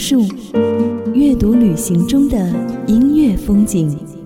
[0.00, 0.26] 阅人无数，
[1.12, 2.38] 阅读旅行中的
[2.86, 4.19] 音乐风景。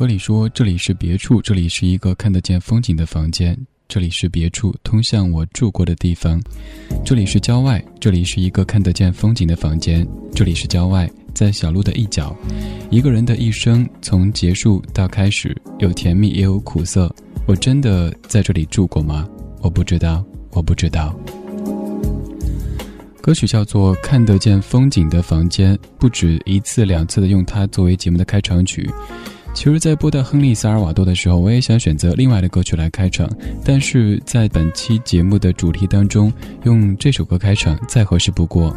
[0.00, 3.54] 歌里说：“这里是别处，这里是一个看得见风景的房间。
[3.86, 6.40] 这里是别处，通向我住过的地方。
[7.04, 10.08] 这里是郊外，这里是一个看得见风景的房间。
[10.34, 12.34] 这里是郊外，在小路的一角。
[12.90, 17.14] 一个人的一生，从结束到开始，有甜蜜也有苦涩。
[17.44, 19.28] 我真的在这里住过吗？
[19.60, 21.14] 我不知道，我不知道。”
[23.20, 28.88] 歌曲叫做《看得见风景的房间》，不止一次两次的用它作为节目的开场曲。
[29.52, 33.28] 其实，在播到亨利·萨尔瓦多的时候，我也想选择另外的歌曲来开场，
[33.62, 36.32] 但是在本期节目的主题当中，
[36.64, 38.74] 用这首歌开场再合适不过。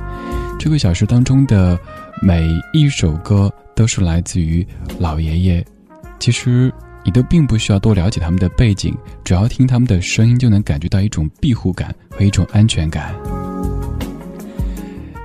[0.59, 1.79] 这个小时当中的
[2.22, 4.66] 每一首歌都是来自于
[5.00, 5.66] 老爷爷，
[6.19, 6.73] 其实
[7.06, 13.13] 你都并不需要多了解他们的背景，只要听他们的声音，就能感觉到一种庇护感和一种安全感。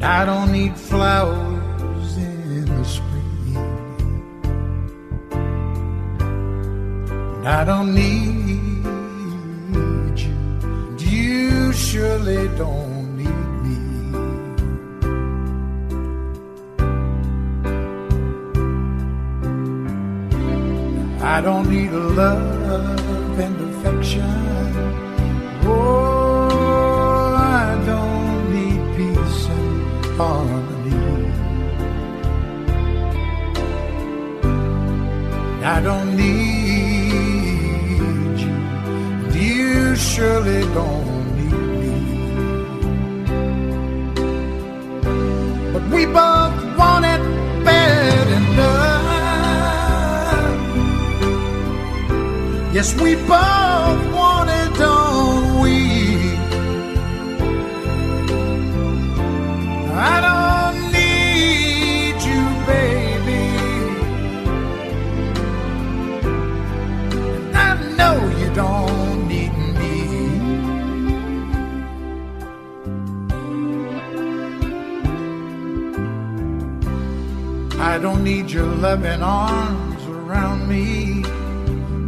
[0.00, 3.21] And I don't need flowers in the spring.
[7.43, 8.33] And I don't need
[10.99, 13.77] you surely don't need me.
[21.21, 24.23] I don't need love and affection.
[25.65, 26.47] Oh,
[27.35, 31.03] I don't need peace and harmony.
[35.65, 36.42] I don't need
[39.93, 41.05] you surely don't
[41.37, 41.93] need me.
[45.73, 47.21] But we both want it
[47.67, 49.03] bad enough.
[52.73, 53.72] Yes, we both
[78.03, 81.23] don't need your loving arms around me.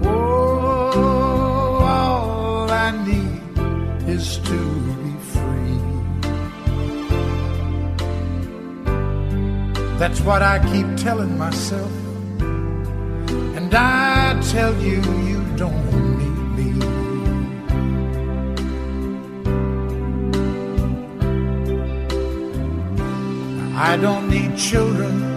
[0.03, 3.39] Oh, all I need
[4.05, 4.59] is to
[5.03, 5.79] be free.
[9.97, 11.93] That's what I keep telling myself.
[13.55, 15.85] And I tell you, you don't
[16.19, 16.71] need me.
[23.77, 25.34] I don't need children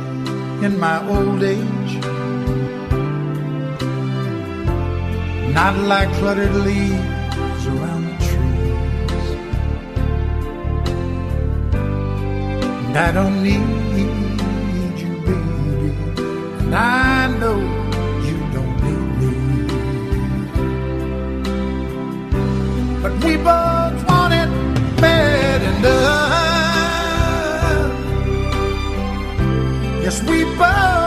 [0.63, 1.93] in my old age.
[5.55, 9.29] Not like cluttered leaves around the trees.
[12.87, 14.08] And I don't need
[30.19, 30.98] sweeper.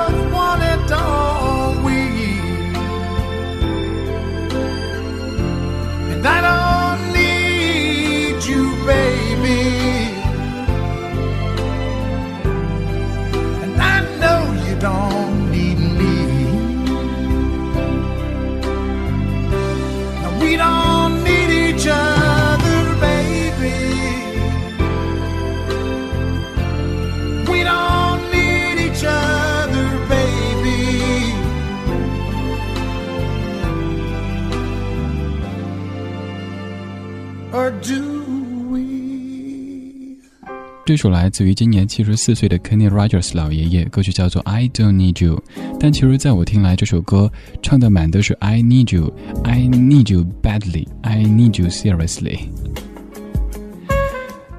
[40.91, 45.37] 这首来自于今年七十四岁的 Kenny Rogers 老爷爷，歌曲叫做《I Don't Need You》。
[45.79, 49.09] 但其实，在我听来，这首歌唱的满都是 I need you,
[49.45, 52.39] I need you badly, I need you seriously。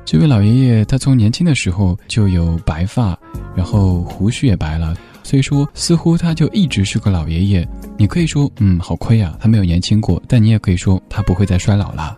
[0.07, 3.15] 这位老爷爷，他从年轻的时候就有白发，
[3.55, 7.69] 然后胡须也白了，所以说似乎他就一直是个老爷爷。
[7.99, 12.17] 你可以说，嗯，好亏啊，他没有年轻过，但你也可以说，他不会再衰老了。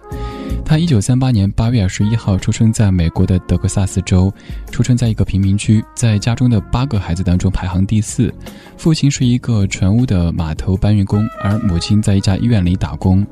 [0.64, 4.32] 他一九三八年八月二十一号出生在美国的德克萨斯州，
[4.70, 8.32] 出生在一个贫民区，在家中的八个孩子当中排行第四。
[8.76, 13.24] 父亲是一个船坞的码头搬运工，而母亲在一家医院里打工。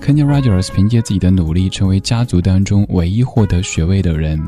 [0.00, 4.40] Kenny Rogers 凭借自己的努力，成为家族当中唯一获得学位的人。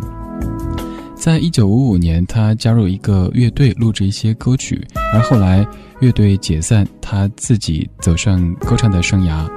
[1.14, 5.64] 在一九五五年，他加入一个乐队，录制一些歌曲，而后来
[6.00, 9.48] 乐队解散，他自己走上歌唱的生涯。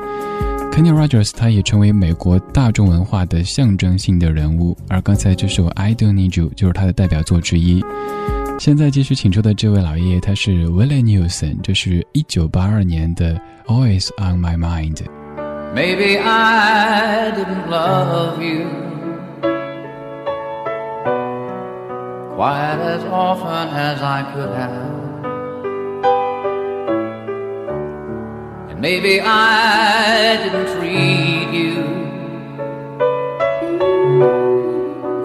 [0.75, 7.81] Kenny Rogers 他也成为美国大众文化的象征性的人物，而刚才这首《I Don't Need You》就是他的代表作之一。
[8.59, 13.35] 现在继续请出的这位老爷爷，他是 Willie Nelson，这是一九八二年的
[13.67, 14.97] 《Always on My Mind》。
[15.73, 18.65] Maybe I didn't love you
[22.35, 25.14] quite as often as I could have.
[28.75, 31.75] And maybe I didn't treat you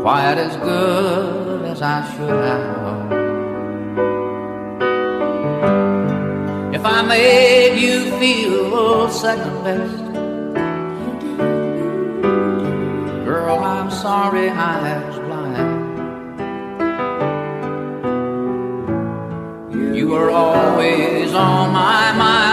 [0.02, 3.10] quite as good as I should have.
[6.72, 9.98] If I made you feel second best,
[13.24, 15.80] girl, I'm sorry I was blind.
[19.96, 22.49] You were always on my mind.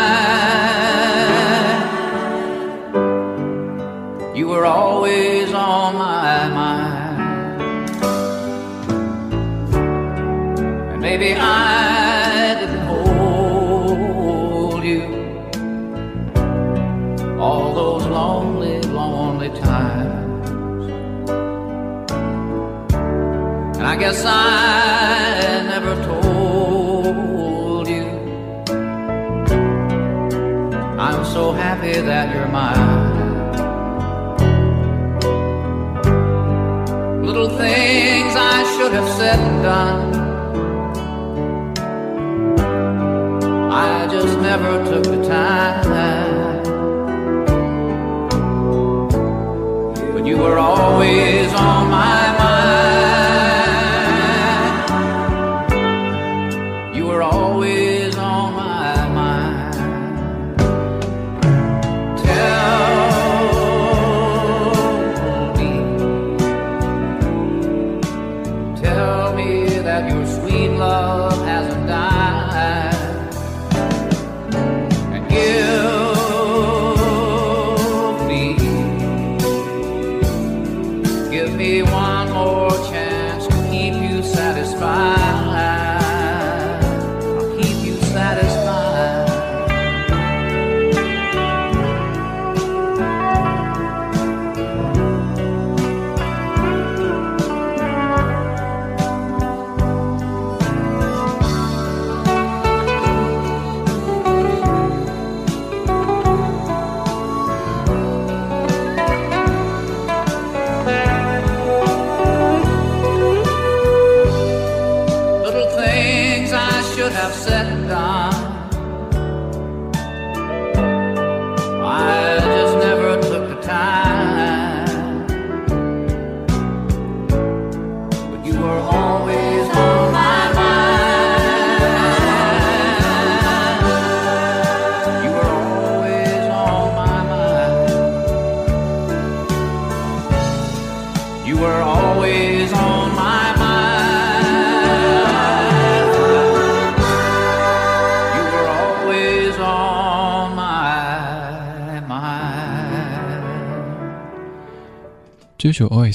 [4.57, 7.61] Were always on my mind.
[10.91, 15.03] And maybe I didn't hold you
[17.39, 20.49] all those lonely, lonely times.
[23.77, 25.26] And I guess I
[38.87, 40.15] should have said and done.
[43.69, 46.63] I just never took the time.
[50.13, 52.26] But you were always on my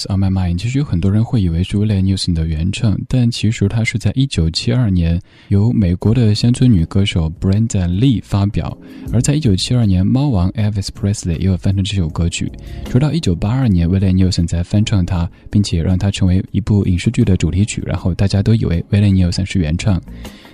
[0.09, 8.77] On My Mind》其实有很多人会以为是 w i l l i Nelson 的原唱，但其实它是在1972年由美国的乡村女歌手 Brenda Lee 发表，
[9.13, 12.51] 而在1972年，猫王 Elvis Presley 也有翻唱这首歌曲。
[12.87, 20.01] 直到1982年 w i l l i Nelson 才翻唱它，并且让它成为一部影视剧的主题曲，然后大家都以为 w i l l i Nelson 是原唱。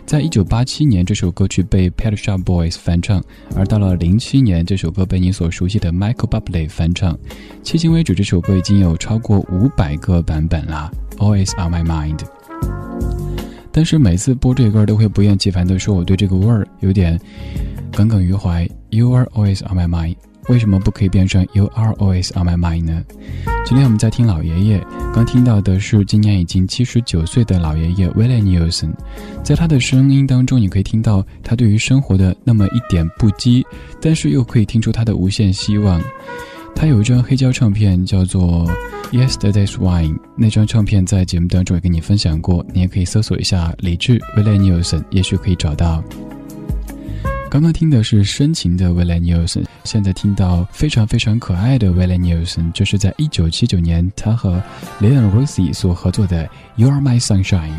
[0.08, 3.22] 在一九八七年，这首歌曲被 Pet Shop Boys 翻唱，
[3.54, 7.14] 而到了零七年，这首歌被你所熟悉的 Michael Bublé 翻唱。
[7.62, 10.90] 迄今为止，这首歌已经有超过五百个版本啦。
[11.18, 12.20] Always on my mind。
[13.70, 17.20] 但是每次播这歌都会不厌其烦地说，我对这个味儿有点
[17.92, 18.66] 耿耿于怀。
[18.88, 20.16] You are always on my mind。
[20.48, 23.04] 为什么不可以变成 You are always on my mind 呢？
[23.64, 28.92] 今天我们在听老爷爷，刚听到的是今年已经七十九岁的老爷爷 Willie Nelson，
[29.44, 33.62] 在他的声音当中，你可以听到他对于生活的那么一点不羁，
[34.00, 36.00] 但是又可以听出他的无限希望。
[36.74, 38.66] 他有一张黑胶唱片叫做
[39.10, 46.02] 《Yesterday's Wine》，那张唱片在节目当中也跟你分享过，你也可以搜索一下李志 Willie Nelson，也许可以找到。
[47.50, 54.62] 刚刚听的是深情的 w i l l i Nelson，现在听到非常非常可爱的 w i l l i Nelson，这是在一九七九年他和
[55.00, 56.44] Leon Rossi 所合作的
[56.76, 57.70] 《You Are My Sunshine》。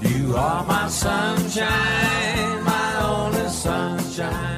[0.00, 4.53] You are my sunshine, my only sunshine.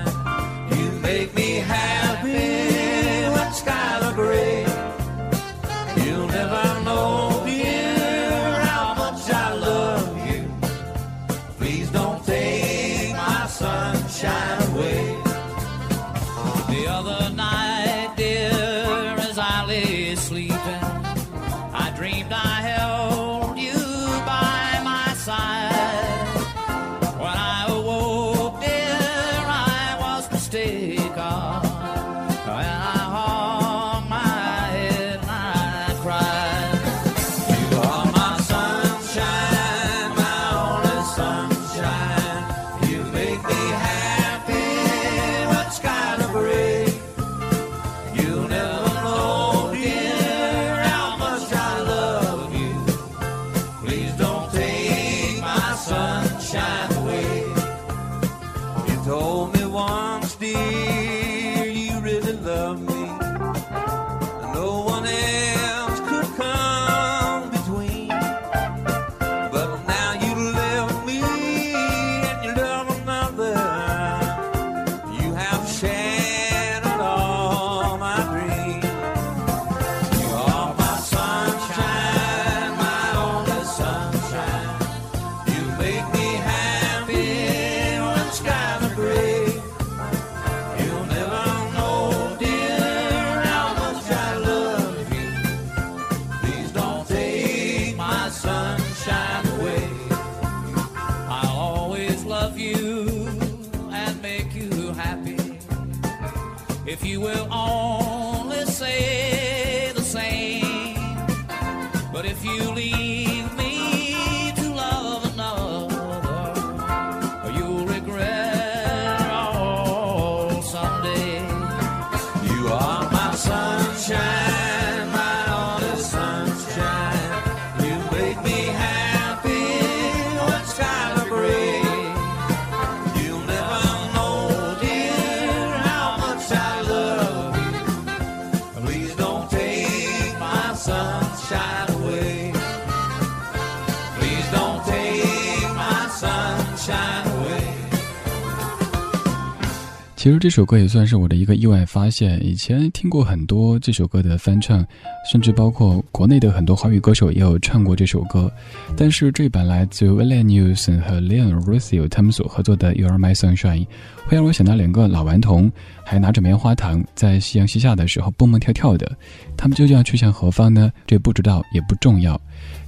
[150.26, 152.44] 其实这首歌也算是我的一个意外发现。
[152.44, 154.84] 以前听过很多这首歌的翻唱，
[155.30, 158.50] 甚至包括国内的很多华语歌手也有唱过这首歌。
[158.96, 163.84] 但是这版来自 William Newson 和 Leon Russo 他们所合作的《You Are My Sunshine》，
[164.26, 165.70] 会让我想到两个老顽童，
[166.04, 169.16] 还拿着棉花糖在夕阳西下的时候蹦蹦跳跳的。
[169.56, 170.90] 他们究竟要去向何方呢？
[171.06, 172.34] 这不知道也不重要。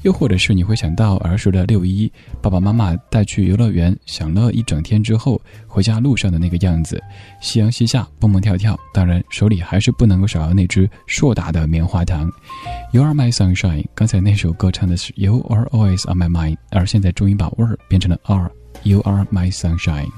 [0.03, 2.11] 又或者是你会想到儿时的六一，
[2.41, 7.03] 爸爸妈妈带去游乐园享乐一整天之后，回家路上的那个样子，
[7.41, 12.31] 夕阳西下，蹦蹦跳跳，当然手里还是不能够少了那只硕大的棉花糖。
[12.93, 18.51] You are my sunshine，刚才那首歌唱的是 You are always on my mind，而现在终于把味儿变成了 are。
[18.85, 20.09] You are my sunshine。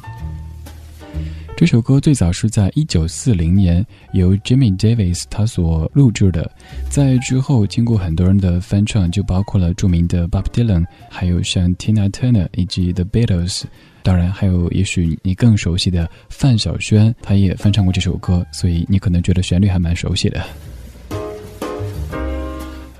[1.61, 6.51] 这首歌最早是在一九四零年由 Jimmy Davis 他所录制的，
[6.89, 13.65] 在之后经过很多人的翻唱，就包括了著名的 Bob Dylan，还有像 Tina Turner 以及 The Beatles，
[14.03, 20.43] 当然还有也许你更熟悉的范晓萱，她也翻唱过这首歌，所以你可能觉得旋律还蛮熟悉的。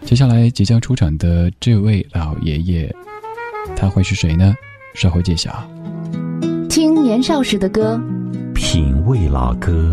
[0.05, 2.95] 接下来即将出场的这位老爷爷，
[3.75, 4.55] 他会是谁呢？
[4.95, 5.67] 稍后揭晓。
[6.69, 8.01] 听年少时的歌，
[8.63, 9.91] 品味老歌，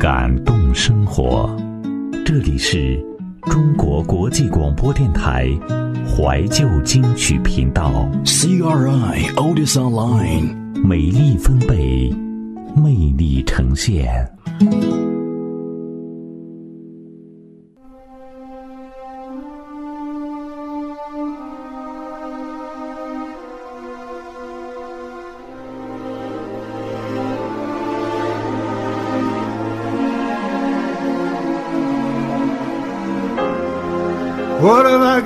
[0.00, 1.54] 感动生活。
[2.24, 2.98] 这里是
[3.42, 5.46] 中国国际广播电台
[6.08, 12.10] 怀旧金曲频道，，cri，old is online，美丽分贝，
[12.74, 14.26] 魅力呈现。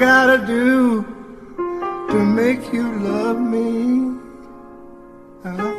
[0.00, 1.02] Gotta do
[2.08, 4.16] to make you love me?
[5.42, 5.74] Huh?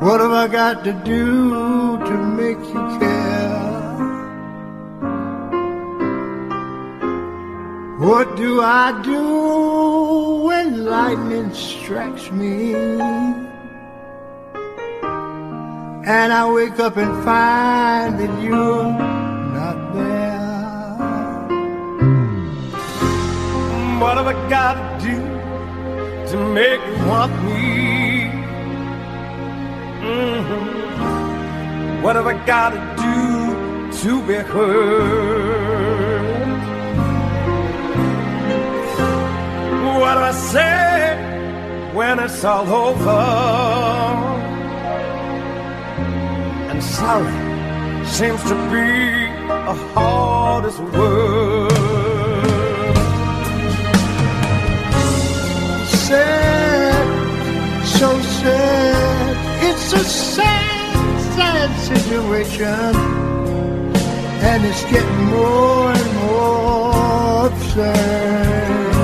[0.00, 3.96] What have I got to do to make you care?
[7.98, 12.74] What do I do when lightning strikes me?
[16.16, 19.15] And I wake up and find that you're
[24.26, 25.18] Have I got to do
[26.30, 27.62] to make you want me?
[30.02, 30.66] Mhm.
[32.02, 33.18] What have I got to do
[34.00, 36.26] to be heard?
[40.00, 40.74] What do I say
[41.94, 43.26] when it's all over?
[46.70, 47.36] And sorry
[48.18, 48.88] seems to be
[49.46, 51.75] the hardest word.
[56.08, 59.36] Sad, so sad.
[59.68, 62.94] It's a sad, sad situation.
[64.48, 68.94] And it's getting more and more absurd.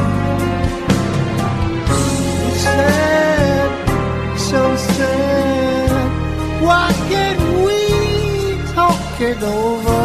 [2.46, 3.70] It's sad,
[4.38, 6.62] so sad.
[6.62, 7.78] Why can't we
[8.74, 10.04] talk it over?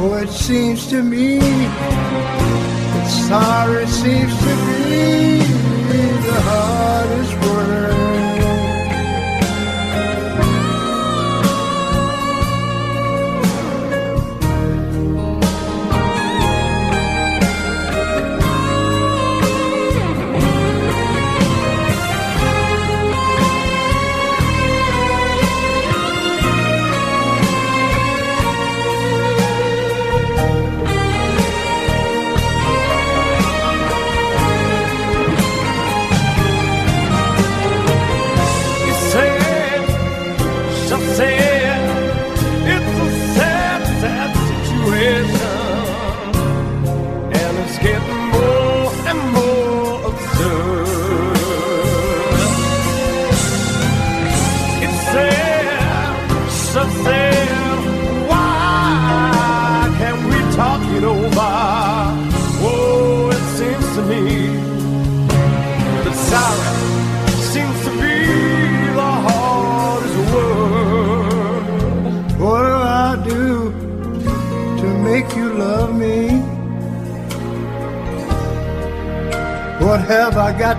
[0.00, 1.40] Oh, it seems to me
[3.08, 5.47] Sorry seems to be
[6.40, 7.47] heart is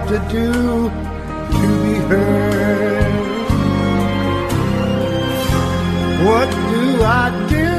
[0.10, 0.90] to do
[1.52, 3.14] to be heard?
[6.26, 7.70] What do I do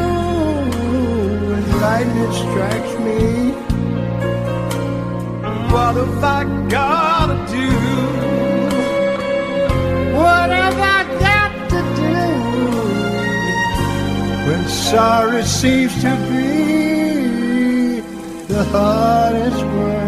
[1.48, 3.20] when lightning strikes me?
[5.72, 7.70] What have I gotta do?
[10.16, 12.18] What have I got to do
[14.46, 18.00] when sorry seems to be
[18.46, 19.99] the hardest word?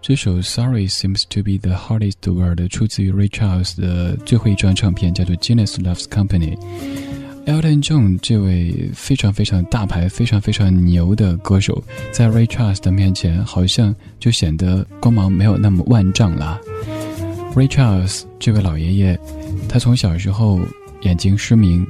[0.00, 6.56] 这首《Sorry Seems to Be the Hardest Word》出自于 Ray Charles 的最后一张唱片，叫做《Genius Loves Company》。
[7.46, 16.60] Elton John 这位非常非常大牌、非常非常牛的歌手，在 Ray Charles 的面前，好像就显得光芒没有那么万丈了。
[17.54, 19.18] Ray Charles 这位老爷爷，
[19.68, 20.60] 他从小时候
[21.02, 21.86] 眼睛失明，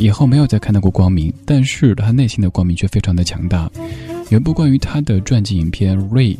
[0.00, 3.70] 以后没有再看到过光明，但是他内心的光明却非常的强大。
[4.30, 6.34] 有一部关于他的传记影片《Ray》。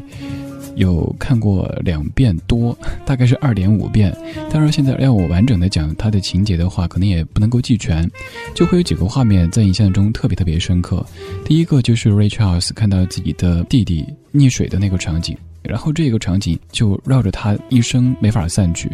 [0.77, 4.17] 有看过两遍多， 大概是二点五遍。
[4.51, 8.09] 当然，现在让我完整的讲他的情节的话，可能也不能够记全，
[8.55, 11.05] 就会有几个画面在印象中特别特别深刻。
[11.45, 18.89] 第一个就是 Ray Charles 看到自己的弟弟溺水的那个场景，然后这个场景就绕着他一生没法散去。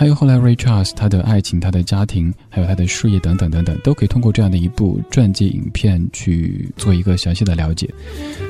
[0.00, 7.86] 还有后来 Ray Charles 他的爱情、他的家庭，还有他的事业等等等等，都可以通过这样的一部传记影片去做一个详细的了解。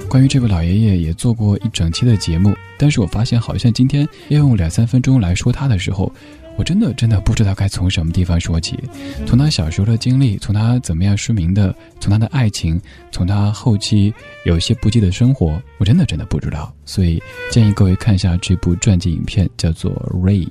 [0.09, 6.13] 关于这位老爷爷，也做过一整期的节目，但是我发现好像今天要用两三分钟来说他的时候。
[6.57, 8.79] 我真的真的不知道该从什么地方说起，
[9.27, 12.79] 从他小时候的经历，从他怎么样失明的，从他的爱情，
[13.11, 14.13] 从他后期
[14.45, 16.71] 有些不羁的生活，我真的真的不知道。
[16.85, 20.45] 所以建议各位看一下这部传记影片，叫做《Ray》。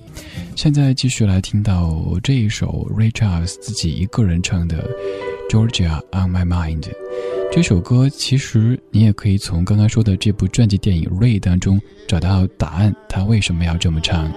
[0.56, 4.90] 现在继续来听到这一首 Ray Charles 自己一个人唱的
[5.52, 6.82] 《Georgia on My Mind》。
[7.52, 14.32] 这首歌其实你也可以从刚刚说的这部传记电影《Ray》当中找到答案，他为什么要这么唱。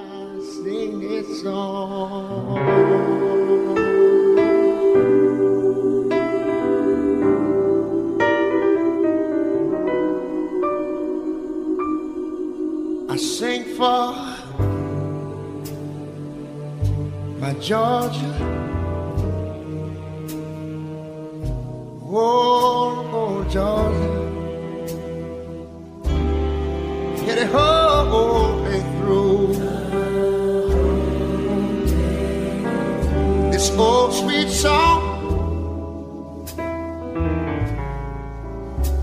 [17.63, 18.33] Georgia.
[22.05, 24.19] Oh, oh Georgia.
[27.25, 27.82] Get it whole
[33.63, 35.01] This old sweet song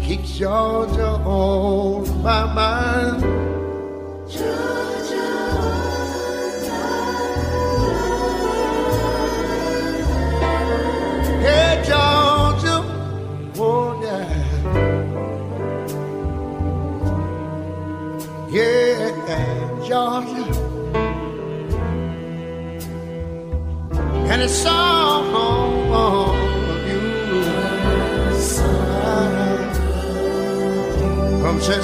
[0.02, 3.24] keeps Georgia on my mind.
[4.30, 4.98] Hey,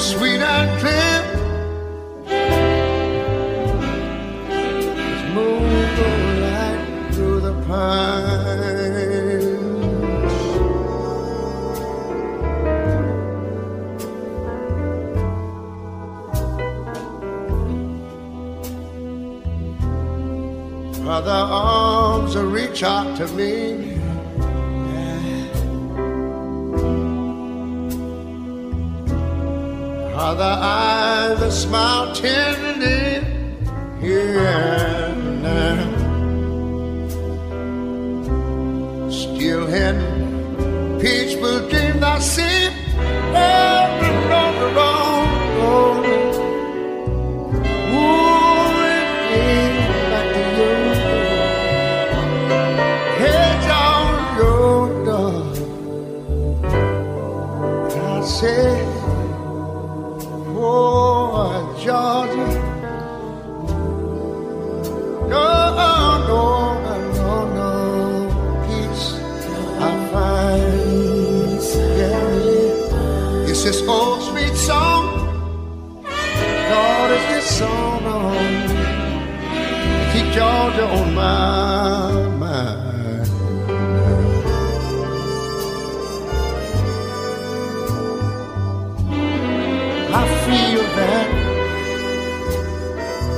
[0.06, 1.05] sweet and clear.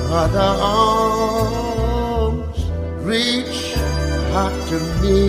[0.09, 2.59] Other arms
[3.05, 3.75] reach
[4.33, 5.19] out to me.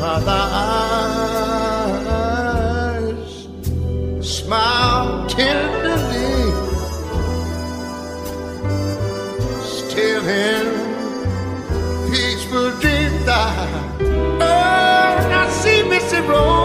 [0.00, 0.42] Other
[1.90, 3.32] eyes
[4.20, 6.52] smile tenderly.
[9.64, 10.66] Still in
[12.10, 13.40] peaceful dreams, I
[14.40, 14.44] oh,
[15.40, 16.55] I see Missy Road.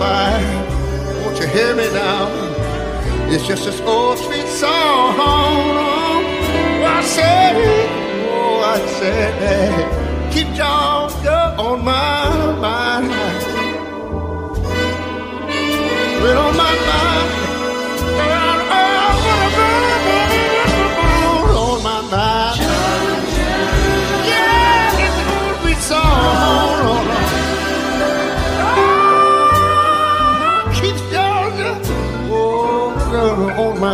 [0.00, 1.22] I.
[1.22, 2.28] Won't you hear me now?
[3.30, 5.16] It's just this old sweet song.
[5.18, 7.90] Oh, I said, it.
[8.30, 13.08] oh, I said, keep Georgia on my mind.
[16.22, 17.41] Well, on my mind.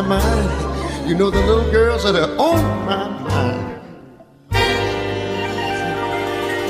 [0.02, 1.08] My mind.
[1.08, 3.80] You know the little girls that are on my mind.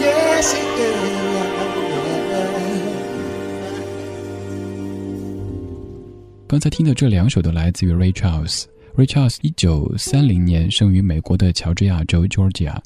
[0.01, 1.19] Yes, it is.
[6.47, 8.65] 刚才听的这两首都来自于 Ray Charles。
[8.97, 12.77] Ray Charles 一九三零年生于美国的乔治亚州 Georgia。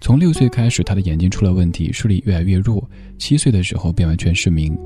[0.00, 2.82] 从六岁开始，他的眼睛出了问题，视力越来越弱。
[3.18, 4.76] 七岁的时候便完全失明。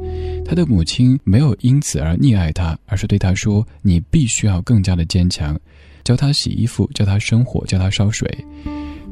[0.45, 5.59] 他的母亲没有因此而溺爱他，而是对他说：“你必须要更加的坚强。”
[6.03, 8.29] 教他洗衣服，教他生火，教他烧水。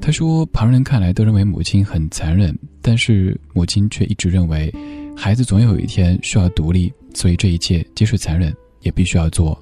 [0.01, 4.75] 他说，旁人看来都认为母亲很残忍，但是母亲却一直认为，
[5.17, 8.53] 孩子总有一天需要独立，所以这一切即使残忍。
[8.83, 9.57] 也必须要做。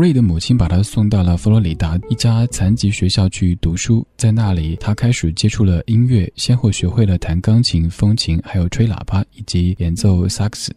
[0.00, 10.74] 瑞的母亲把他送到了佛罗里达一家残疾学校去读书，在那里，他开始接触了音乐，先后学会了弹钢琴、风琴，还有吹喇叭以及演奏萨克斯。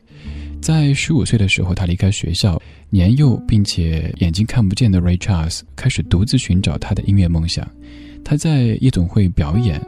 [0.61, 7.65] 在十五岁的时候，他离开学校，年幼并且眼睛看不见的 Ray Charles 开始独自寻找他的音乐梦想。
[8.25, 9.81] 他在夜总会表演，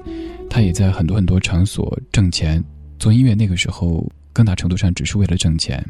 [0.50, 2.64] 他也在很多很多场所挣钱。
[2.98, 4.10] 做音乐那个时候。
[4.36, 5.82] 更大程度上只是为了挣钱，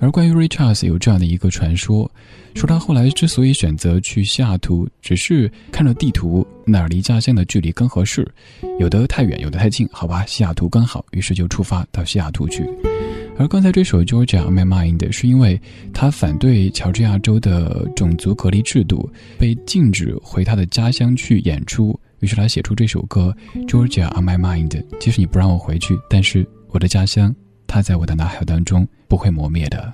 [0.00, 2.10] 而关于 Ray Charles 有这样的一个传说，
[2.54, 8.26] 说他后来之所以选择去西雅图，只是看了地图哪儿离家乡的距离更合适，
[8.80, 12.64] 有的太远，有的太近，好吧，西雅图刚好，于是就出发到西雅图去。
[13.36, 15.60] 而刚才这首 Georgia on My Mind 是因为
[15.92, 23.36] 他反对乔治亚州的种族隔离制度，被禁止回他的家乡去演出，于是他写出这首歌
[23.68, 24.82] Georgia on My Mind。
[24.98, 27.34] 即使你不让我回去，但是我的家乡。
[27.66, 29.92] 它在我的脑海当中不会磨灭的。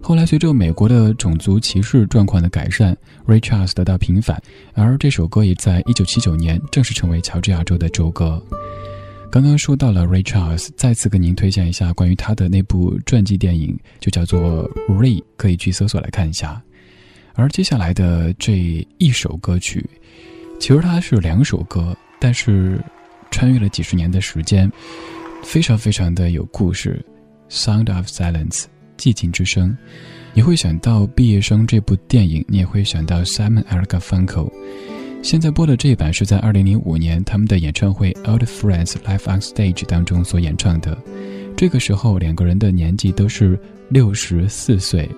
[0.00, 2.94] 后来，随着美国的种族歧视状况的改善
[3.26, 4.38] ，Rachars 得到平反，
[4.74, 8.42] 而这首歌也在1979年正式成为乔治亚州的州歌。
[9.30, 16.62] 刚刚说到了 Rachars，再次跟您推荐一下关于他的那部传记电影，就叫做《Ray》，可以去搜索来看一下。
[17.32, 19.88] 而接下来的这一首歌曲，
[20.60, 22.78] 其实它是两首歌，但是
[23.30, 24.70] 穿越了几十年的时间。
[25.44, 27.04] 非常非常的有故事，
[27.54, 28.62] 《Sound of Silence》
[28.98, 29.76] 寂静之声，
[30.32, 34.50] 你会想到《毕业生》这部电影，你也会想到 Simon and Garfunkel。
[35.22, 40.98] 现在播的这一版是在2005年他们的演唱会《Old Friends Live on Stage》当中所演唱的。
[41.56, 45.08] 这个时候两个人的年纪都是六十四岁，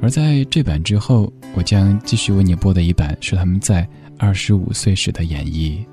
[0.00, 3.86] 而在这版之后，我将继续为你播的一版是他们在
[4.18, 5.84] 二十五岁时的演绎。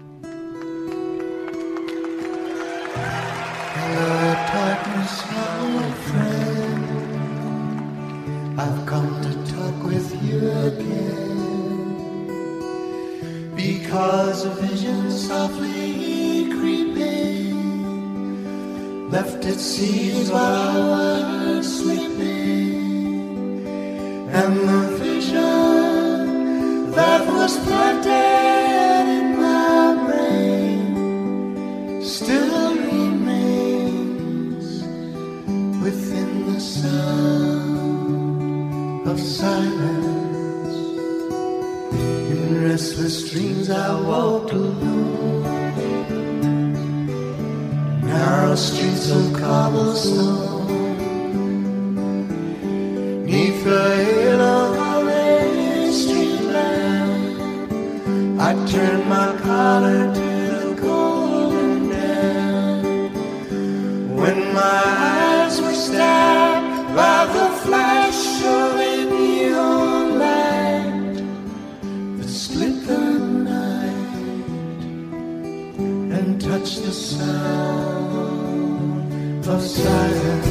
[14.46, 17.56] A vision softly creeping
[19.10, 23.66] left its seeds while I was sleeping,
[24.30, 34.66] and the vision that was planted in my brain still remains
[35.82, 37.98] within the sound
[39.08, 40.03] of silence.
[42.54, 45.42] In restless dreams I walked alone.
[48.06, 50.68] Narrow streets of cobblestone.
[53.26, 57.72] Neath the hail of a street lamp,
[58.40, 60.23] I turned my collar
[77.24, 79.08] sound
[79.48, 80.48] of silence.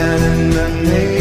[0.00, 1.17] And in the naked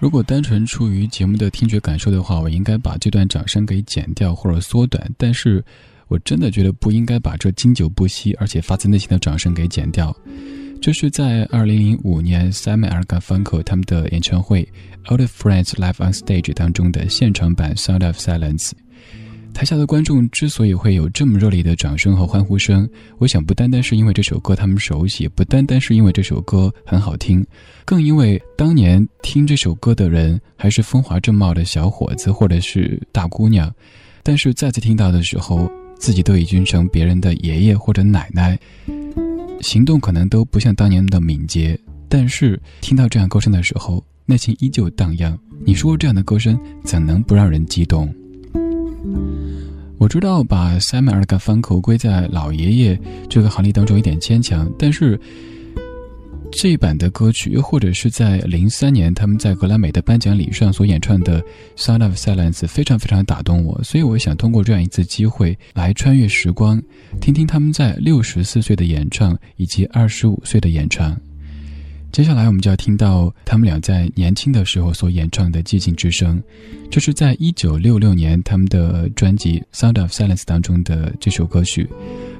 [0.00, 5.06] 如果单纯出于节目的听觉感受的话，我应该把这段掌声给剪掉或者缩短。
[5.18, 5.62] 但是，
[6.08, 10.16] 我真的觉得不应该把这经久不息而且发自内心的掌声给剪掉。
[10.80, 14.66] 这是在二零零五年 Simon a g a f u n k 他们的演唱会
[15.12, 18.70] 《Old Friends Live on Stage》当中的现场版《Sound of Silence》。
[19.52, 22.88] 台下的观众之所以会有这么热烈的掌声和欢呼声，
[23.18, 27.46] 我想不单单是因为这首歌他们熟悉，不单单是因为这首歌很好听，
[27.84, 33.70] 更因为当年听这首歌的人还是风华正茂的小伙子或者是大姑娘，
[34.22, 38.58] 但是再次听到的时候，自己都已经成别人的爷爷或者奶奶，
[39.60, 41.78] 行动可能都不像当年的敏捷，
[42.08, 45.38] 但是听到这样歌声的时候，内心依旧荡漾。
[45.66, 48.10] 你说这样的歌声怎能不让人激动？
[50.00, 52.98] 我知道把 Simon 尔 f u n k 归在老爷爷
[53.28, 55.20] 这个行列当中有点牵强，但是
[56.50, 61.42] 这一版的歌曲，又或者是在零三年他们在格莱美的颁奖礼上所演唱的
[61.76, 66.82] 《Sound of Silence》，非常非常打动我，所以我想通过这样一次机会来穿越时光，
[67.20, 71.14] 听听他们在六十四岁的演唱以及二十五岁的演唱。
[72.12, 76.42] 接下来我们就要听到他们俩在年轻的时候所演唱的寂静之声，
[76.90, 81.88] 这是在一九六六年他们的专辑《Sound of Silence》当中的这首歌曲。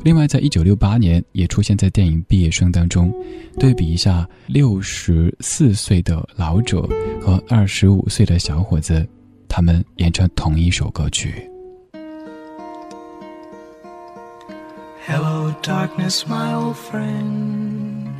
[0.03, 3.15] 另外，在一九六八年也出现在电影《毕业生》当中。
[3.59, 6.89] 对比一下，六十四岁的老者
[7.23, 9.07] 和二十五岁的小伙子，
[9.49, 11.49] 他们演唱同一首歌曲。
[15.07, 18.20] Hello, darkness, my old friend.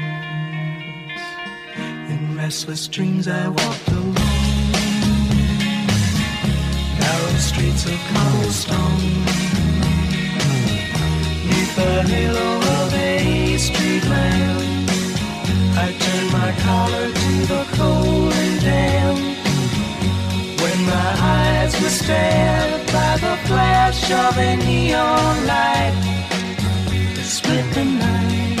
[2.41, 4.15] Restless dreams, I walked alone,
[6.99, 9.51] narrow streets of cobblestone
[11.75, 14.89] the halo of a street lamp.
[15.85, 19.19] I turned my collar to the cold and damp.
[20.61, 25.93] When my eyes were stared by the flash of a neon light
[27.23, 28.60] split the night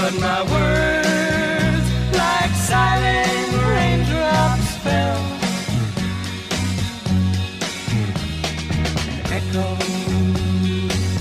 [0.00, 5.20] But my words, like silent raindrops, fell.
[7.98, 8.12] and
[9.38, 9.80] echoed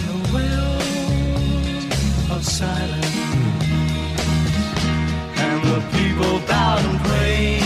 [0.06, 0.78] the will
[2.36, 3.18] of silence.
[5.46, 7.62] And the people bowed and prayed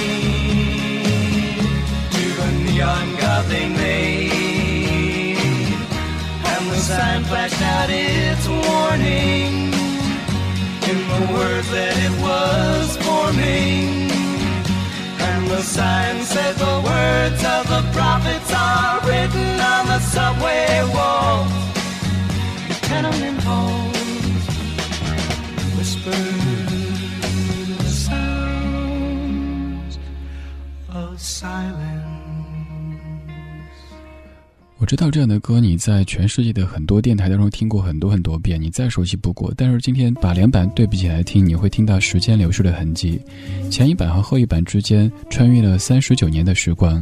[2.15, 5.37] to the neon god they made.
[6.51, 8.40] And the sign flashed out its
[11.27, 14.09] words that it was forming.
[15.19, 21.51] And the sign said the words of the prophets are written on the subway walls,
[22.87, 24.45] tenement halls.
[25.77, 26.21] whisper
[27.81, 29.97] the sounds
[30.89, 32.00] of silence.
[34.81, 39.53] 我知道这样的歌你在全世界的很多电台当中听过很多很多遍，你再熟悉不过。
[39.55, 43.21] 但是今天把两版对比起来听，你会听到时间流逝的痕迹，
[43.69, 46.99] 前一版和后一版之间穿越了三十九年的时光。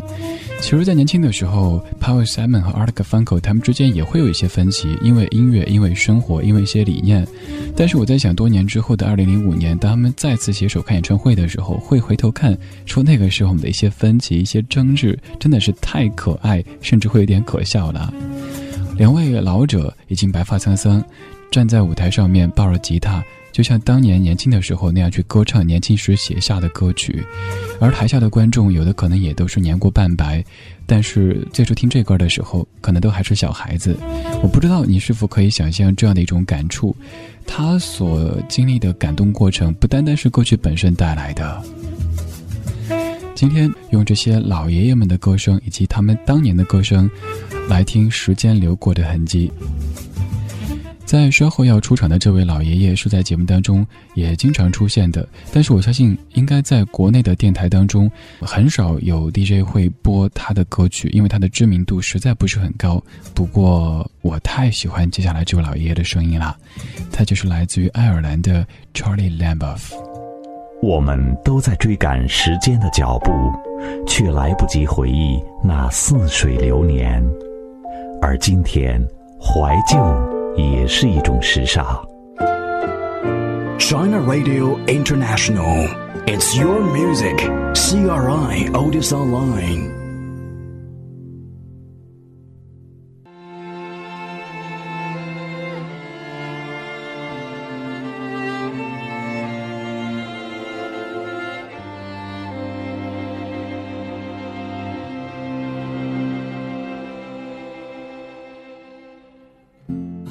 [0.61, 7.25] 其实，在年轻的时候，Paul Simon 和 Art Funko 他们之间也会有一些分歧，因为音乐，因为生活，因为一些理念。
[7.75, 12.55] 但是我在想，多年之后的二零零五年，当他们再次携手看演唱会的时候，会回头看，
[12.85, 18.13] 说那个时候我们的一些分歧、一些争执，真的是太可爱，甚至会有点可笑了。
[18.95, 21.03] 两位老者已经白发苍苍，
[21.49, 23.23] 站在舞台上面抱着吉他。
[23.59, 27.21] 就像当年年轻的时候那样去歌唱年轻时写下的歌曲，
[27.81, 30.41] 而台下的观众有的可能也都是年过半百，
[30.85, 33.97] 但是最初听这歌的时候，可能都还是小孩子。
[34.41, 36.95] 我不知道你是否可以想象这样的一种感触，
[37.45, 41.61] 他所经历的感动过程，不单单是歌曲本身带来的。
[43.35, 47.11] 今天用这些老爷爷们的歌声以及他们当年的歌声，
[47.67, 49.51] 来听时间流过的痕迹。
[51.09, 53.83] 在稍后要出场的这位老爷爷是在节目当中
[54.13, 58.07] 也经常出现的，但是我相信应该在国内的电台当中
[58.41, 63.03] 很少有 DJ 会播他的歌曲，因为他的知名度实在不是很高。
[63.33, 66.55] 不过我太喜欢接下来这位老爷爷的声音了，
[67.11, 69.91] 他就是来自于爱尔兰的 Charlie Lamboff。
[70.79, 73.31] 我们都在追赶时间的脚步，
[74.05, 77.19] 却来不及回忆那似水流年，
[78.21, 79.03] 而今天
[79.41, 80.28] 怀旧。
[80.56, 81.84] 也是一种时尚。
[83.78, 85.88] China Radio International,
[86.26, 87.36] it's your music.
[87.74, 89.97] CRI Otis Online.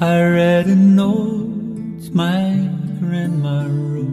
[0.01, 2.69] I read a note my
[2.99, 4.07] grandma wrote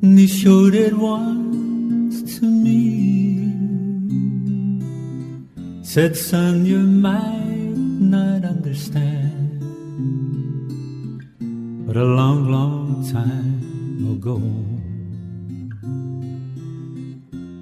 [0.01, 3.53] And he showed it once to me.
[5.83, 9.16] Said, son, you might not understand.
[11.87, 14.35] But a long, long time ago,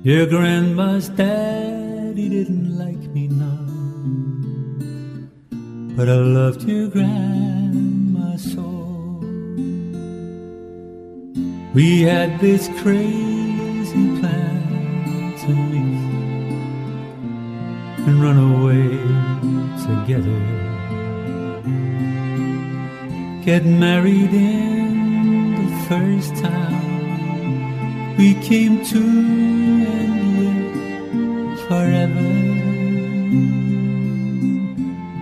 [0.01, 3.67] your grandma's daddy didn't like me now.
[5.95, 8.65] But I loved your grandma so.
[11.75, 16.01] We had this crazy plan to meet
[18.07, 18.89] and run away
[19.85, 20.64] together.
[23.45, 26.85] Get married in the first town
[28.17, 32.31] we came to and live forever.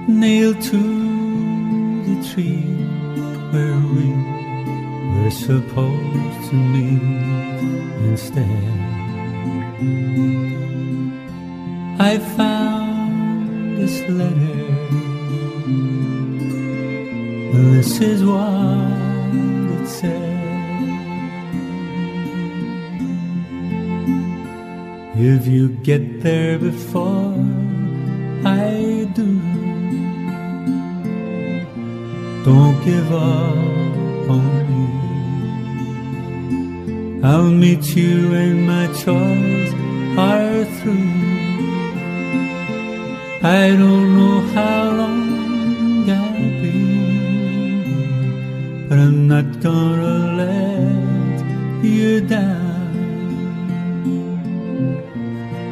[0.07, 0.84] Nailed to
[2.07, 2.63] the tree
[3.51, 4.07] where we
[5.15, 7.01] were supposed to meet
[8.07, 8.47] instead.
[11.99, 15.12] I found this letter.
[17.84, 18.39] This is what
[19.75, 20.39] it said.
[25.17, 27.36] If you get there before
[28.45, 29.27] I do,
[32.45, 34.88] don't give up on me.
[37.21, 39.73] I'll meet you when my chores
[40.17, 41.11] are through.
[43.43, 45.32] I don't know how long
[49.34, 51.36] not gonna let
[51.84, 52.91] you down.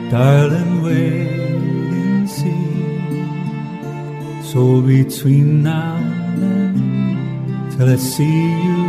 [0.09, 1.30] Darling, wait
[2.05, 2.70] and see.
[4.51, 8.80] So between now and till I see you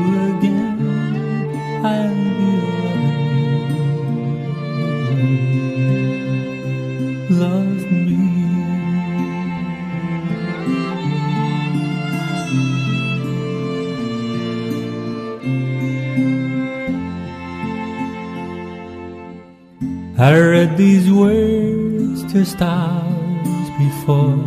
[20.33, 24.41] I read these words just hours before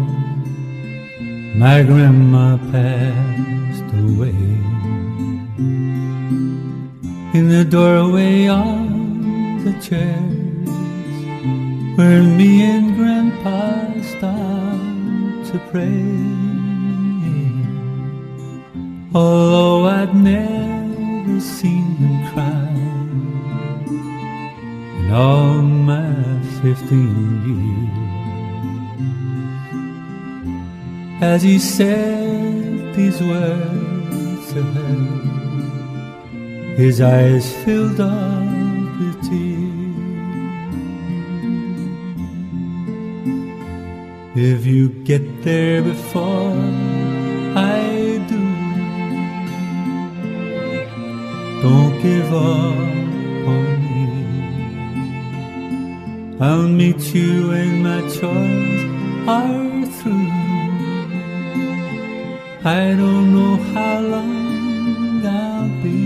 [1.63, 4.41] my grandma passed away.
[7.37, 10.67] In the doorway of the church
[11.97, 13.61] where me and grandpa
[14.13, 16.09] stopped to pray.
[19.13, 19.44] Although
[31.21, 35.15] As he said these words to her,
[36.77, 39.65] his eyes filled up with tears.
[44.35, 46.53] If you get there before
[47.55, 48.43] I do,
[51.63, 53.04] don't give up
[56.45, 58.81] I'll meet you when my chores
[59.35, 60.31] are through.
[62.63, 66.03] I don't know how long I'll be,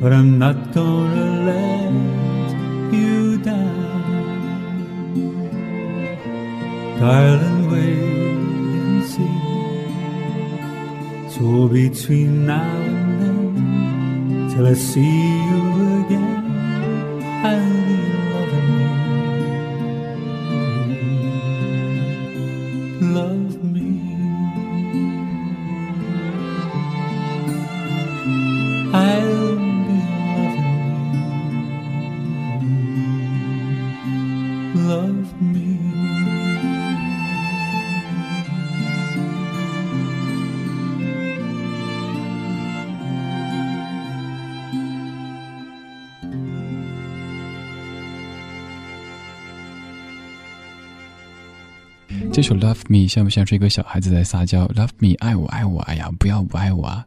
[0.00, 1.94] but I'm not gonna let
[2.98, 3.94] you down.
[7.00, 8.00] Darling, wait
[8.82, 9.38] and see.
[11.34, 15.16] So between now and then, till I see
[15.48, 15.55] you
[52.36, 57.06] 这首《Love Me》像不像是一个小孩子在撒娇？Love me，爱我，爱我，哎呀，不要不爱我啊！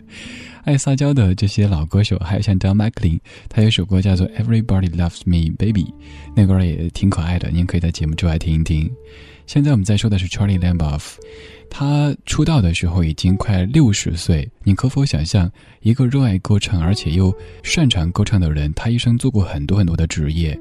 [0.64, 5.84] 爱撒娇的这些老歌手，还有像 Don McLean，他有首歌叫做《Everybody Loves Me Baby》，
[6.36, 8.90] 那歌也挺可爱的，您可以在节目之外听一听。
[9.52, 11.14] 现在我们在说的是 Charlie Lamboff，
[11.68, 14.48] 他出道的时候已经快六十岁。
[14.62, 20.56] 你可否想象，一个热爱歌唱而且又擅长歌唱的人，他一生做过很多很多的职业，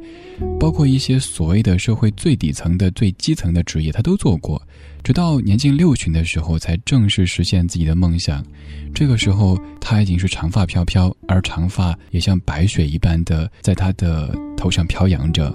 [0.59, 4.59] 包括一些所谓的社会最底层的、最基层的职业，他都做过。
[5.03, 8.43] 直到年近六旬的时候，才正式实现自己的梦想。
[8.91, 15.53] 这个时候，他已经是长发飘飘，而长发也像白雪一般的在他的头上飘扬着。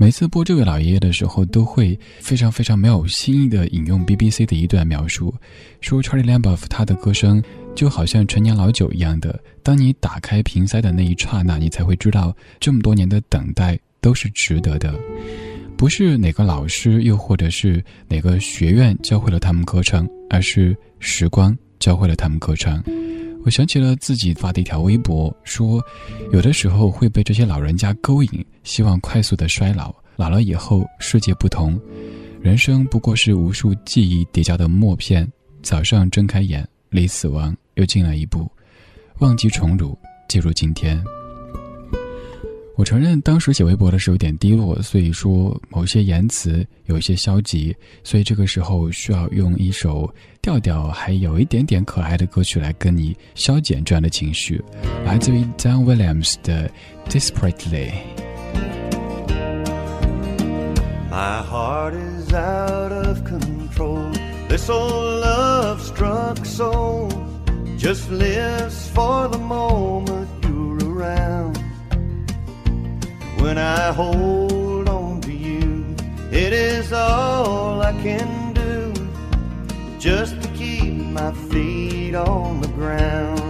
[0.00, 5.34] 每次播这位老爷爷的时候，都会非常非常没有新意的引用 BBC 的一段描述，
[5.80, 7.42] 说 Charlie Lamb of 他的歌声
[7.74, 14.94] 就好像陈年老酒一样的，当你打开瓶塞的那一刹那，你才会知道这么多年的等待都是值得的，
[15.76, 22.80] 不是哪个老师又或者是哪个学院教会了他们歌唱，而是时光教会了他们歌唱。
[23.44, 25.82] 我想起了自己发的一条微博，说，
[26.32, 31.80] 有的时候会被这些老人家勾引，希望快速的衰老，老了以后世界不同，
[32.42, 35.26] 人生不过是无数记忆叠加的默片。
[35.62, 38.50] 早上睁开眼，离死亡又近了一步，
[39.20, 41.02] 忘记宠辱，进入今天。
[42.78, 47.74] 我承认当时写微博的时候有点低落，所以说某些言辞有一些消极，
[48.04, 50.08] 所以这个时候需要用一首
[50.40, 54.62] 调调还有一点点可爱的歌曲来跟你消减这样的情绪，
[55.04, 56.70] 来自于 Dan Williams 的
[57.08, 57.90] Desperately。
[61.10, 64.04] My heart is out of control.
[64.48, 67.10] This old love struck soul
[67.76, 71.57] just lives for the moment you're around.
[73.48, 75.96] When I hold on to you,
[76.30, 78.92] it is all I can do
[79.98, 83.40] just to keep my feet on the ground.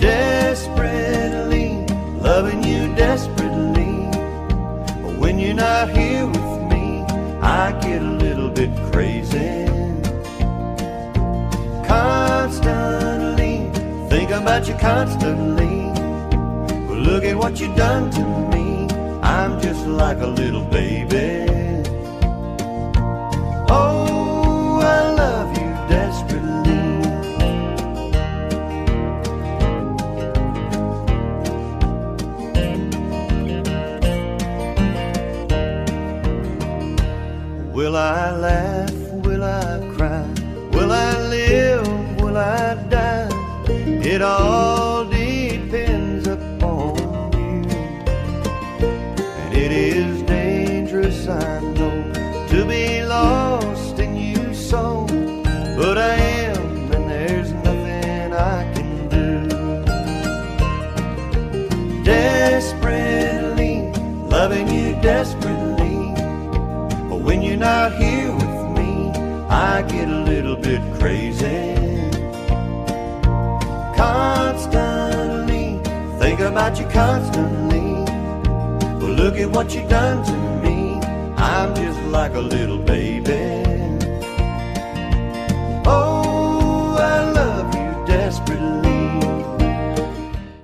[0.00, 1.84] Desperately
[2.20, 4.06] loving you desperately,
[5.02, 7.02] but when you're not here with me,
[7.42, 9.66] I get a little bit crazy.
[11.88, 13.68] Constantly
[14.08, 15.77] think about you constantly.
[17.08, 18.86] Look at what you've done to me.
[19.22, 21.46] I'm just like a little baby.
[23.70, 26.84] Oh, I love you desperately.
[37.72, 38.92] Will I laugh?
[39.24, 40.26] Will I cry?
[40.72, 42.20] Will I live?
[42.20, 43.28] Will I die?
[44.12, 44.87] It all
[76.58, 78.04] about you constantly.
[78.98, 80.98] Well, look at what you've done to me.
[81.36, 83.62] I'm just like a little baby.
[85.86, 88.88] Oh, I love you desperately.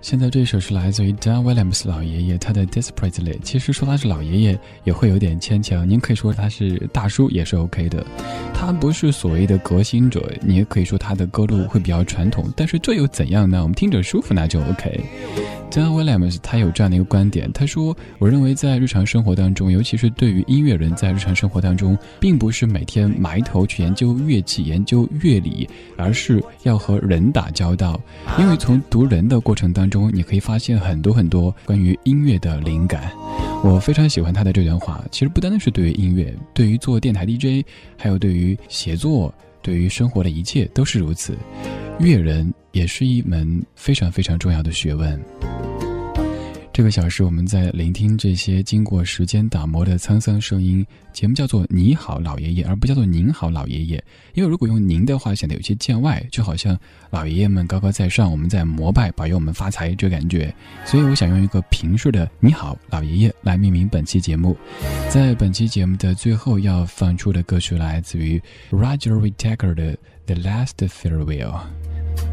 [0.02, 3.38] 现在这首是来自于 Dan Williams 老爷爷他的 Desperately。
[3.42, 8.04] 其实说他是老爷爷也会有点牵强，您可以说他是大叔也是 OK 的。
[8.52, 13.62] 他不是所谓的革新者，你也可以说他的歌路会比较传统，但是这又怎样呢？
[13.62, 15.00] 我们听着舒服那就 OK。
[15.74, 28.00] Dan Williams 他有这样的一个观点，他说：“我认为在日常生活当中，尤其是对于音乐人在日常生活当中，并不是每天埋头去研究乐器、研究乐理，而是要和人打交道。
[28.38, 33.10] 因为从读人的过程当中，你可以发现很多很多关于音乐的灵感。”
[33.64, 35.04] 我非常喜欢他的这段话。
[35.10, 37.66] 其实不单单是对于音乐，对于做电台 DJ，
[37.98, 41.36] 还有对于写作，对于生活的一切都是如此。
[41.98, 45.18] 乐人也是一门非常非常重要的学问。
[46.72, 50.84] 这个小时，我们在聆听这些经过时间打磨的沧桑声音。
[51.12, 54.04] 节目叫做“你好，老爷爷”，而不叫做“您好，老爷爷”。
[54.34, 56.76] 因为如果用“您”的话，显得有些见外，就好像
[57.10, 60.52] 老爷爷们高高在上，我们在膜拜，保佑我们发财这感觉。
[60.84, 64.56] 所以，我想用一个平视的“你好，老爷爷”来命名本期节目。
[65.08, 68.42] 在本期节目的最后要放出的歌曲来自于
[68.72, 69.92] Roger Whittaker 的
[70.26, 71.52] 《The Last Farewell》。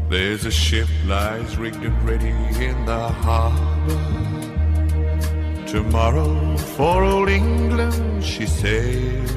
[0.08, 4.32] There's a ship lies rigged and ready in the harbor.
[5.66, 9.32] Tomorrow for old England she sails,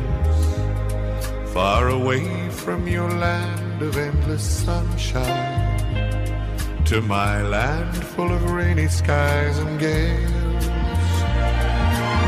[1.54, 5.80] far away from your land of endless sunshine,
[6.84, 10.66] to my land full of rainy skies and gales.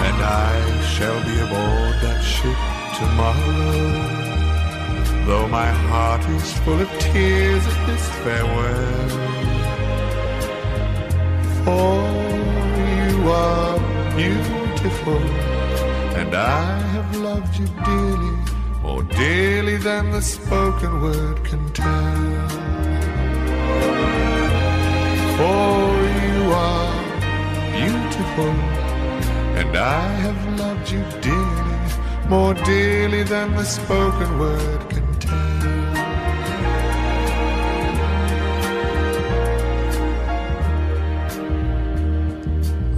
[0.07, 2.57] And I shall be aboard that ship
[2.97, 4.26] tomorrow.
[5.27, 9.09] Though my heart is full of tears at this farewell.
[11.65, 11.99] For
[12.95, 13.77] you are
[14.15, 15.21] beautiful,
[16.15, 18.37] and I have loved you dearly,
[18.81, 22.47] more dearly than the spoken word can tell.
[25.37, 25.91] For
[26.23, 26.37] you
[26.69, 26.95] are
[27.75, 28.53] beautiful,
[29.59, 35.06] and I have loved you dearly, more dearly than the spoken word can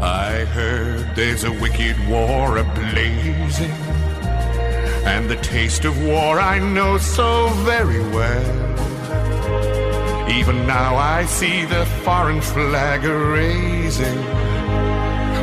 [0.01, 3.77] I heard there's a wicked war ablazing,
[5.05, 8.69] and the taste of war I know so very well.
[10.29, 14.21] Even now I see the foreign flag raising,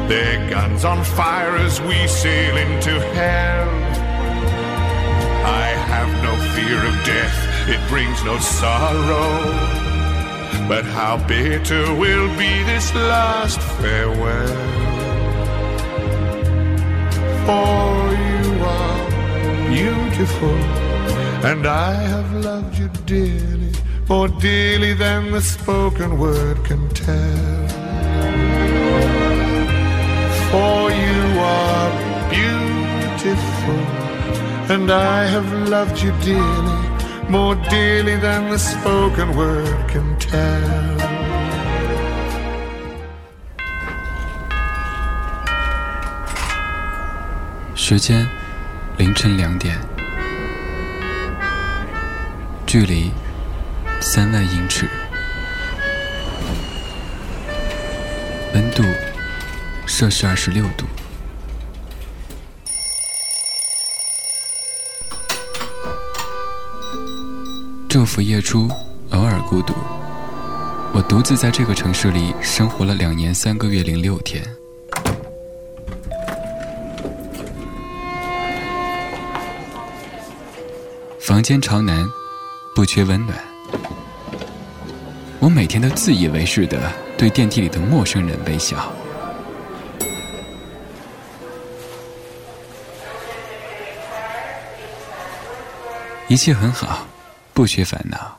[0.09, 3.69] their guns on fire as we sail into hell.
[5.45, 9.96] I have no fear of death, it brings no sorrow.
[10.69, 14.57] But how bitter will be this last farewell.
[17.47, 19.07] For you are
[19.71, 20.59] beautiful,
[21.51, 23.73] and I have loved you dearly,
[24.09, 27.69] more dearly than the spoken word can tell.
[30.51, 31.93] For you are
[32.29, 33.81] beautiful,
[34.75, 36.96] and I have loved you dearly,
[37.29, 40.97] more dearly than the spoken word can tell.
[47.75, 48.27] 时间
[48.97, 49.79] 凌晨两点，
[52.67, 53.13] 距离
[54.01, 54.89] 三万英尺，
[58.55, 58.83] 温度
[59.87, 60.85] 摄氏二十六度。
[67.89, 68.69] 昼伏夜出，
[69.11, 69.73] 偶尔孤独。
[70.93, 74.43] 我独自在这个城市里生活了两年三个月零六天。
[81.21, 82.07] 房间朝南，
[82.75, 83.39] 不缺温暖。
[85.39, 88.93] 我每天都自以为是的对电梯里的陌生人微笑。
[96.29, 97.07] 一切很好，
[97.57, 98.37] 不缺烦恼。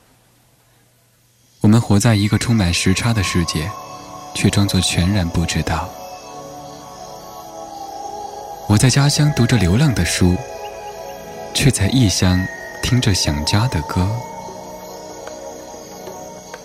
[1.62, 3.68] 我们活在一个充满时差的世界，
[4.36, 5.90] 却装作全然不知道。
[8.68, 10.38] 我在家乡读着流浪的书，
[11.52, 12.40] 却在异乡
[12.84, 14.08] 听着想家的歌。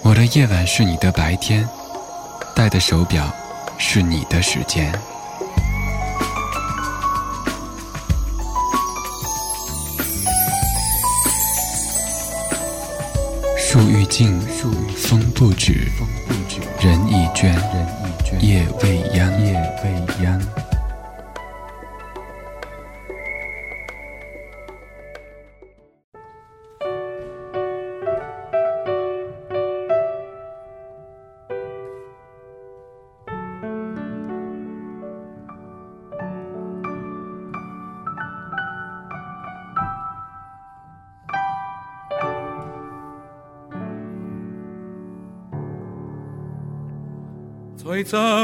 [0.03, 1.67] 我的夜晚是你的白天，
[2.55, 3.35] 戴的手表
[3.79, 4.93] 是你的时间。
[14.13, 14.39] 静，
[14.95, 15.89] 风不止，
[16.83, 17.55] 人已倦，
[18.43, 20.39] 夜未央，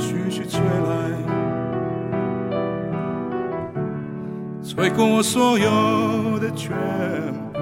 [0.00, 0.90] 徐徐吹来，
[4.64, 6.72] 吹过我所有的全
[7.52, 7.60] 部。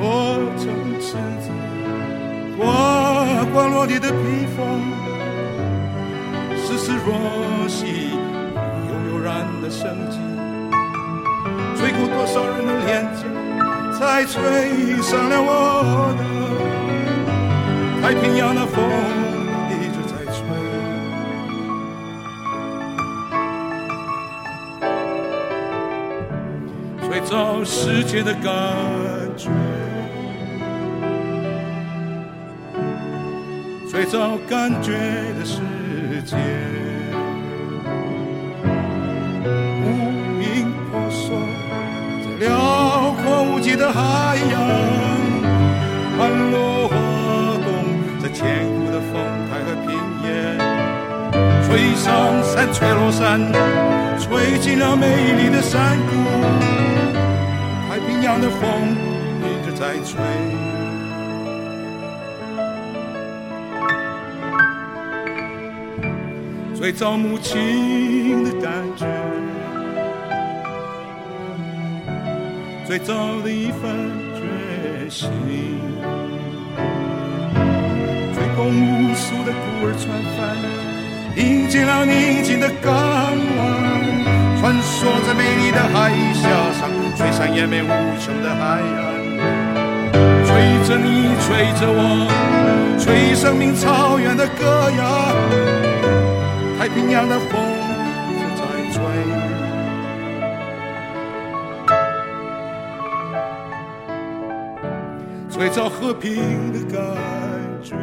[0.00, 0.04] 我
[0.58, 0.68] 曾
[1.00, 1.50] 赤子
[2.58, 2.66] 刮
[3.52, 4.58] 刮落地的披风，
[6.56, 8.10] 丝丝若细，
[8.86, 10.18] 悠悠然的生机，
[11.74, 13.20] 吹过多少人的脸颊，
[13.98, 16.67] 才吹上了我的。
[18.08, 18.82] 太平洋的风
[19.68, 20.40] 一直在吹，
[27.06, 28.42] 最早世界的感
[29.36, 29.50] 觉，
[33.90, 34.92] 最早感觉
[35.38, 35.60] 的世
[36.24, 36.34] 界，
[39.84, 39.86] 无
[40.38, 41.38] 名婆娑，
[42.24, 45.07] 在辽阔无际的海洋。
[49.68, 49.92] 风台和平
[50.24, 50.58] 原，
[51.66, 53.38] 吹上山，吹落山，
[54.18, 56.12] 吹进了美丽的山谷。
[57.88, 58.96] 太平洋的风
[59.42, 60.18] 一直在吹。
[66.74, 69.04] 最早母亲的感觉，
[72.86, 73.90] 最早的一份
[74.34, 75.28] 决心，
[79.48, 80.38] 的孤儿船帆，
[81.42, 83.00] 迎进了宁静的港湾，
[84.60, 86.44] 穿梭在美丽的海峡
[86.76, 87.88] 上，吹上延绵无
[88.20, 89.00] 穷的海岸，
[90.44, 90.50] 吹
[90.86, 92.28] 着你，吹着我，
[93.00, 95.32] 吹生命草原的歌谣。
[96.78, 97.26] 太平洋。
[97.26, 97.58] 的风
[98.28, 98.60] 一直在
[98.92, 98.96] 吹，
[105.50, 107.00] 吹着和平的感
[107.82, 107.96] 觉，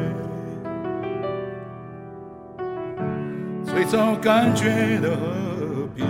[3.88, 6.06] 吹着感觉的和平。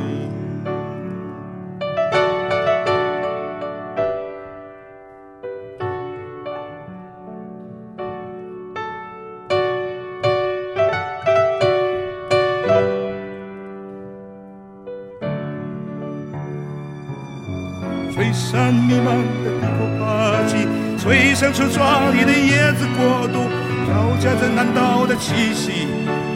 [18.14, 20.66] 吹散弥漫的帝国霸气，
[20.98, 23.50] 吹响出壮丽的叶子国度，
[23.86, 25.88] 飘夹着南岛的气息，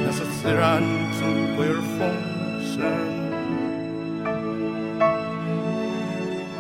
[0.06, 0.84] 那是自然
[1.60, 2.08] 尊贵而丰
[2.64, 2.80] 盛。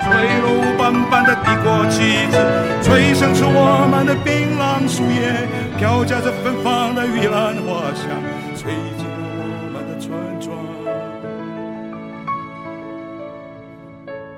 [0.02, 0.08] 吹
[0.42, 0.48] 落
[0.78, 2.36] 斑斑的帝国旗帜，
[2.84, 5.48] 吹响出我们的槟榔树叶，
[5.78, 8.10] 飘夹着芬芳的玉兰花香，
[8.58, 9.42] 吹进了我
[9.72, 10.52] 们的村庄。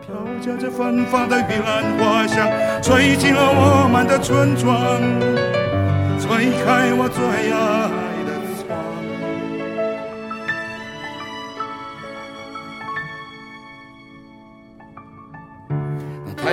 [0.05, 2.47] 飘夹着芬芳的玉兰花香，
[2.83, 5.01] 吹进了我们的村庄，
[6.19, 7.57] 吹开我最爱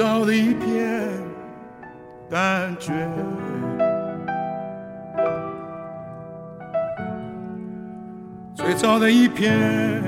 [0.00, 1.02] 最早的一片
[2.30, 2.90] 感觉，
[8.54, 10.02] 最早的一片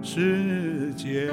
[0.00, 1.28] 世界。